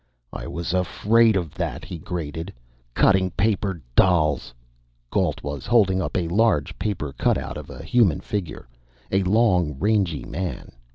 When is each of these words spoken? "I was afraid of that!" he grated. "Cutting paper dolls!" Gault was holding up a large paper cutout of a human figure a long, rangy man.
"I 0.33 0.47
was 0.47 0.73
afraid 0.73 1.35
of 1.35 1.53
that!" 1.53 1.85
he 1.85 1.99
grated. 1.99 2.51
"Cutting 2.95 3.29
paper 3.29 3.83
dolls!" 3.95 4.51
Gault 5.11 5.43
was 5.43 5.67
holding 5.67 6.01
up 6.01 6.17
a 6.17 6.27
large 6.27 6.79
paper 6.79 7.13
cutout 7.13 7.55
of 7.55 7.69
a 7.69 7.83
human 7.83 8.19
figure 8.21 8.67
a 9.11 9.21
long, 9.21 9.77
rangy 9.77 10.25
man. 10.25 10.71